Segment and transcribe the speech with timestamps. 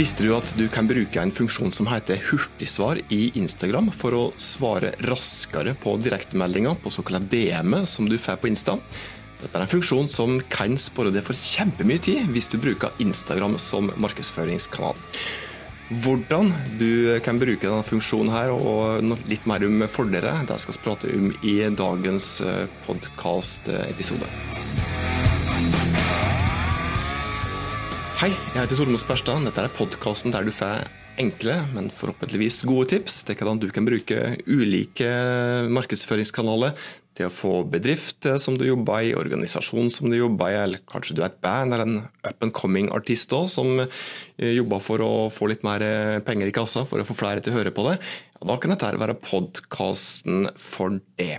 [0.00, 4.22] Visste du at du kan bruke en funksjon som heter hurtigsvar i Instagram for å
[4.40, 8.78] svare raskere på direktemeldinger på såkalt DM som du får på Insta?
[9.42, 13.58] Dette er en funksjon som kan spare deg for kjempemye tid hvis du bruker Instagram
[13.60, 14.96] som markedsføringskanal.
[15.90, 16.48] Hvordan
[16.80, 21.12] du kan bruke denne funksjonen her, og litt mer om fordeler, det skal vi prate
[21.18, 22.38] om i dagens
[22.88, 24.32] podkast-episode.
[28.20, 29.46] Hei, jeg heter Tormod Sperstad.
[29.46, 30.82] Dette er podkasten der du får
[31.22, 35.08] enkle, men forhåpentligvis gode tips til hvordan du kan bruke ulike
[35.72, 36.74] markedsføringskanaler
[37.16, 41.16] til å få bedrift som du jobber i, organisasjon som du jobber i, eller kanskje
[41.16, 43.80] du er et band eller en up and coming artist òg, som
[44.36, 45.80] jobber for å få litt mer
[46.28, 48.02] penger i kassa for å få flere til å høre på det.
[48.36, 51.38] Ja, da kan dette være podkasten for det.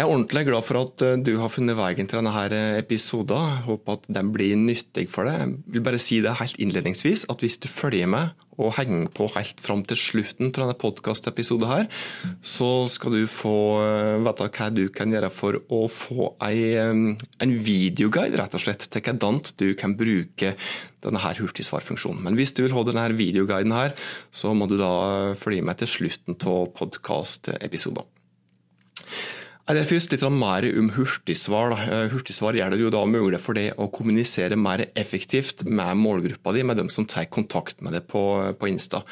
[0.00, 3.58] Jeg er ordentlig glad for at eh, du har funnet veien til denne eh, episoden.
[3.66, 5.42] Håper at den blir nyttig for deg.
[5.42, 9.26] Jeg vil bare si det helt innledningsvis at hvis du følger med og henger på
[9.34, 11.90] helt fram til slutten av denne podkastepisoden,
[12.40, 18.40] så skal du få eh, vite hva du kan gjøre for å få en videoguide
[18.40, 20.54] rett og slett, til hvordan du kan bruke
[21.04, 22.22] denne her hurtigsvarfunksjonen.
[22.24, 23.92] Men hvis du vil ha denne videoguiden her,
[24.32, 28.08] så må du da følge med til slutten av podkastepisoden.
[29.70, 31.76] Det er først litt mer om hurtigsvar.
[31.78, 36.54] Eh, hurtigsvar gjør det jo da mulig for deg å kommunisere mer effektivt med målgruppa
[36.56, 38.22] di, med dem som tar kontakt med deg på,
[38.58, 39.04] på Insta.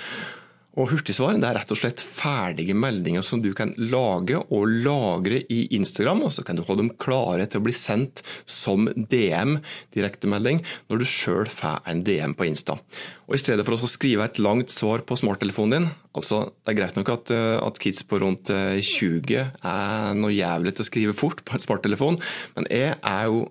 [0.79, 5.41] Og Hurtigsvar det er rett og slett ferdige meldinger som du kan lage og lagre
[5.51, 9.59] i Instagram, og så kan du ha dem klare til å bli sendt som DM,
[9.97, 12.79] direktemelding, når du sjøl får en DM på Insta.
[13.27, 16.79] Og I stedet for å skrive et langt svar på smarttelefonen din altså Det er
[16.79, 20.89] greit nok at, eh, at kids på rundt 20 eh, er noe jævlig til å
[20.89, 22.19] skrive fort på en smarttelefon,
[22.57, 23.45] men jeg er jo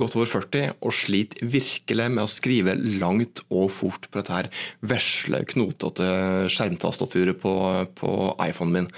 [0.00, 4.50] godt over 40 og sliter virkelig med å skrive langt og fort på dette her
[4.80, 6.10] vesle, knotete
[6.52, 7.54] skjermtastaturet på,
[7.98, 8.12] på
[8.48, 8.92] iPhonen min.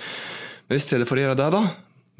[0.68, 1.64] Men i stedet for å gjøre det, da,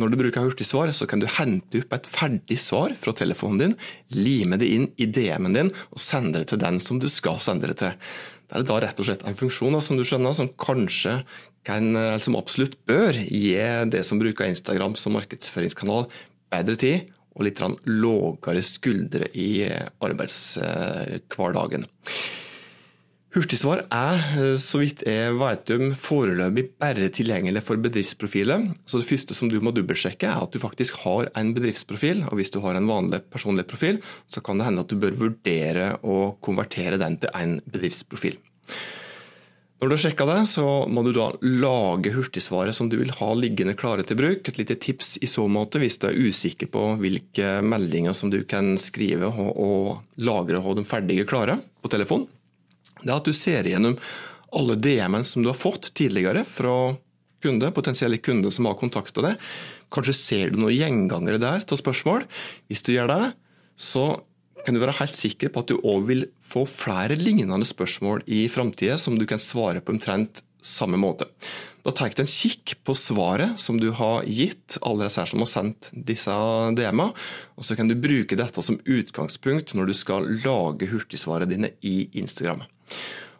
[0.00, 3.76] når du bruker hurtigsvar, så kan du hente opp et ferdig svar fra telefonen din,
[4.16, 7.68] lime det inn i DM-en din og sende det til den som du skal sende
[7.70, 7.94] det til.
[8.50, 11.20] Det er da rett og slett en funksjon som du skjønner, som kanskje
[11.68, 13.52] kan, som absolutt bør gi
[13.92, 16.08] det som bruker Instagram som markedsføringskanal,
[16.50, 19.64] bedre tid og litt lavere skuldre i
[20.02, 21.86] arbeidshverdagen.
[23.30, 24.22] Hurtigsvar er,
[24.58, 28.64] så vidt jeg vet om, foreløpig bare tilgjengelig for bedriftsprofiler.
[28.82, 32.24] Så det første som du må dobbeltsjekke, er at du faktisk har en bedriftsprofil.
[32.26, 35.14] Og hvis du har en vanlig personlig profil, så kan det hende at du bør
[35.22, 38.34] vurdere å konvertere den til en bedriftsprofil.
[39.80, 43.28] Når du har sjekka det, så må du da lage hurtigsvaret som du vil ha
[43.32, 44.44] liggende klare til bruk.
[44.44, 48.42] Et lite tips i så måte hvis du er usikker på hvilke meldinger som du
[48.48, 52.26] kan skrive og lagre og ha dem ferdige klare på telefon.
[53.00, 53.96] Det er at du ser igjennom
[54.52, 56.92] alle DM-ene som du har fått tidligere fra
[57.40, 59.50] kunde, potensielle kunder som har kontakta deg.
[59.88, 62.28] Kanskje ser du noen gjengangere der til spørsmål.
[62.68, 63.22] Hvis du gjør det,
[63.80, 64.10] så
[64.64, 68.44] kan du være helt sikker på at du òg vil få flere lignende spørsmål i
[68.52, 71.28] framtida som du kan svare på omtrent samme måte.
[71.80, 75.48] Da tar du en kikk på svaret som du har gitt alle disse som har
[75.48, 76.34] sendt disse
[76.76, 77.08] DM-ene,
[77.56, 82.10] og så kan du bruke dette som utgangspunkt når du skal lage hurtigsvarene dine i
[82.20, 82.66] Instagram.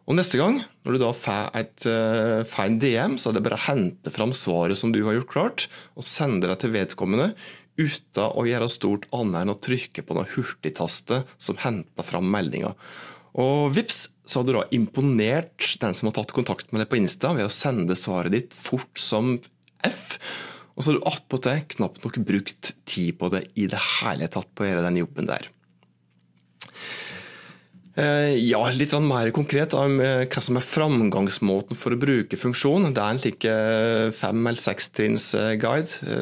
[0.09, 3.45] Og Neste gang når du da får, et, uh, får en DM, så er det
[3.45, 7.35] bare å hente fram svaret som du har gjort klart, og sende det til vedkommende
[7.81, 12.75] uten å gjøre stort annet enn å trykke på noen hurtigtaste som henter fram meldinga.
[13.41, 16.99] Og vips, så har du da imponert den som har tatt kontakt med deg på
[17.01, 19.37] Insta, ved å sende svaret ditt fort som
[19.87, 20.19] F.
[20.75, 24.51] Og så har du attpåtil knapt nok brukt tid på det i det hele tatt
[24.55, 25.49] på å gjøre den jobben der.
[27.99, 32.95] Eh, ja, litt mer konkret om eh, hva som er framgangsmåten for å bruke funksjonen.
[32.95, 36.15] Det er en slik eh, fem- eller sekstrinnsguide.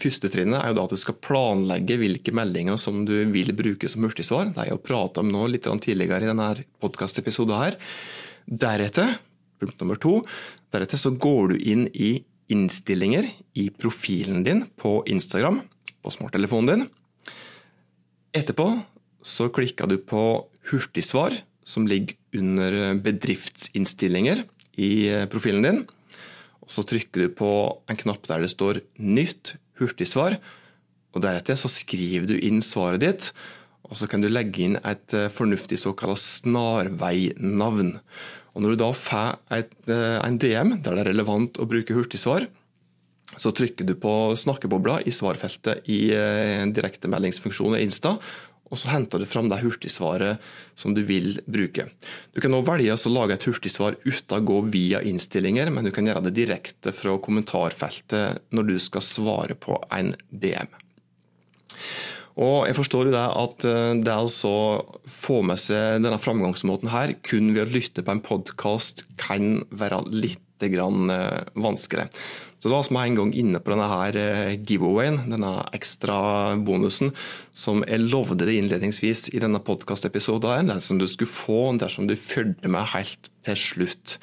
[0.00, 3.88] Første trinnet er jo da at du skal planlegge hvilke meldinger som du vil bruke
[3.90, 4.48] som hurtigsvar.
[4.48, 6.48] Det har jeg prata om nå litt tidligere i denne
[6.80, 7.76] podkastepisoden her.
[8.48, 9.18] Deretter,
[9.60, 10.20] punkt nummer to,
[10.72, 12.14] deretter så går du inn i
[12.50, 13.28] innstillinger
[13.60, 15.60] i profilen din på Instagram
[16.00, 16.88] på smarttelefonen din.
[18.40, 18.72] Etterpå
[19.26, 20.24] så klikker du på
[20.70, 24.46] hurtigsvar, som ligger under bedriftsinnstillinger
[24.80, 24.92] i
[25.30, 25.82] profilen din.
[26.64, 27.50] Og så trykker du på
[27.90, 30.38] en knapp der det står 'Nytt hurtigsvar.
[31.14, 33.32] og Deretter så skriver du inn svaret ditt,
[33.90, 37.96] og så kan du legge inn et eh, fornuftig såkalt snarveinavn.
[38.54, 42.46] Og Når du da får eh, en DM der det er relevant å bruke hurtigsvar,
[43.38, 48.16] så trykker du på snakkebobla i svarfeltet i eh, direktemeldingsfunksjonen i Insta,
[48.70, 51.88] og så henter du fram det hurtigsvaret som du vil bruke.
[52.32, 55.90] Du kan også velge å lage et hurtigsvar uten å gå via innstillinger, men du
[55.94, 60.70] kan gjøre det direkte fra kommentarfeltet når du skal svare på en DM.
[62.38, 64.58] Og jeg forstår jo det at eh, det å
[65.10, 70.04] få med seg denne framgangsmåten her kun ved å lytte på en podkast kan være
[70.12, 72.12] litt grann eh, vanskeligere.
[72.60, 76.18] Så da var vi en gang inne på denne her eh, giveawayen, denne ekstra
[76.60, 77.14] bonusen,
[77.56, 82.18] som jeg lovde deg innledningsvis i denne podkastepisoden, den som du skulle få dersom du
[82.20, 84.18] fulgte med helt til slutt.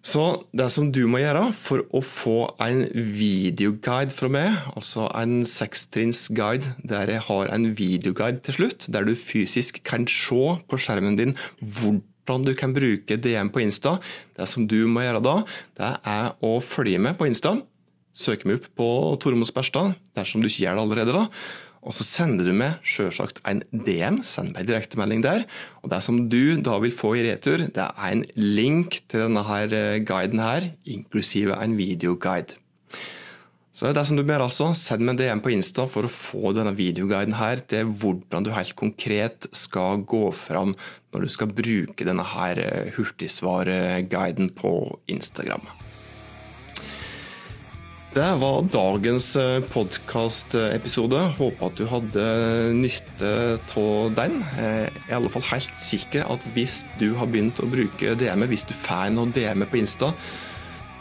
[0.00, 0.22] Så
[0.56, 6.72] det som du må gjøre for å få en videoguide fra meg, altså en sekstrinnsguide
[6.88, 11.36] der jeg har en videoguide til slutt, der du fysisk kan se på skjermen din
[11.60, 13.98] hvordan du kan bruke DM på Insta,
[14.38, 15.36] det som du må gjøre da,
[15.76, 17.58] det er å følge med på Insta.
[18.16, 18.88] Søke meg opp på
[19.20, 21.12] Tormod Sperstad, dersom du ikke gjør det allerede.
[21.20, 21.28] da,
[21.80, 25.46] og så sender du meg selvsagt en DM, send meg en direktemelding der.
[25.80, 29.44] Og det som du da vil få i retur, det er en link til denne
[29.48, 32.58] her eh, guiden her, inklusive en videoguide.
[33.72, 34.74] Så det er det som du ber altså.
[34.76, 38.52] Send meg en DM på Insta for å få denne videoguiden her til hvordan du
[38.52, 40.74] helt konkret skal gå fram
[41.14, 44.74] når du skal bruke denne her eh, hurtigsvareguiden på
[45.08, 45.64] Instagram.
[48.10, 51.18] Det var dagens eh, podkastepisode.
[51.36, 52.24] Håper at du hadde
[52.74, 53.28] nytte
[53.78, 54.40] av den.
[54.58, 58.42] Jeg er i alle fall helt sikker at hvis du har begynt å bruke DM,
[58.50, 60.10] hvis du får noe DM på Insta,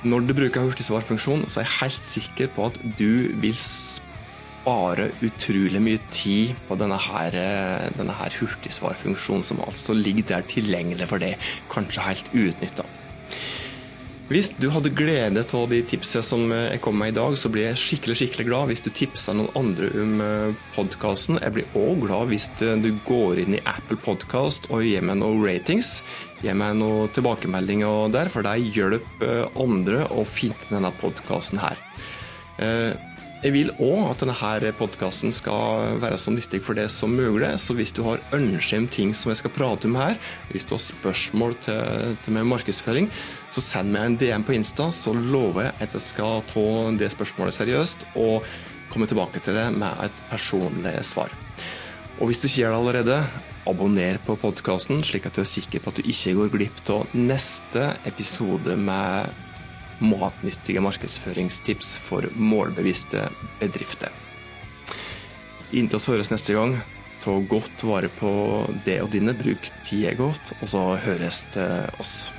[0.06, 5.82] når du bruker hurtigsvarfunksjon, så er jeg helt sikker på at du vil spare utrolig
[5.82, 11.26] mye tid på denne, her, eh, denne her hurtigsvarfunksjonen, som altså ligger der tilgjengelig for
[11.26, 11.42] deg,
[11.74, 12.86] kanskje helt uutnytta.
[14.30, 17.72] Hvis du hadde glede av de tipsene som jeg kom med i dag, så blir
[17.72, 21.40] jeg skikkelig skikkelig glad hvis du tipser noen andre om eh, podkasten.
[21.42, 25.42] Jeg blir òg glad hvis du går inn i Apple Podkast og gir meg noen
[25.42, 26.04] ratings.
[26.44, 31.82] Gir meg noen tilbakemeldinger der, for det hjelper andre å finne denne podkasten her.
[33.40, 37.54] Jeg vil òg at denne podkasten skal være så nyttig for deg som mulig.
[37.64, 40.20] Så hvis du har ønsker om ting som jeg skal prate om her,
[40.52, 43.08] hvis du har spørsmål til, til meg markedsføring,
[43.48, 46.66] så send meg en DM på Insta, så lover jeg at jeg skal ta
[47.00, 48.44] det spørsmålet seriøst og
[48.92, 51.32] komme tilbake til det med et personlig svar.
[52.20, 53.22] Og hvis du ikke gjør det allerede,
[53.72, 57.16] abonner på podkasten, slik at du er sikker på at du ikke går glipp av
[57.16, 59.32] neste episode med
[60.00, 63.28] matnyttige markedsføringstips for målbevisste
[63.60, 64.14] bedrifter.
[65.70, 66.78] Inntil oss høres neste gang,
[67.22, 68.32] ta godt vare på
[68.86, 69.36] det og dine.
[69.38, 71.70] Bruk tida godt, og så høres det
[72.02, 72.32] oss.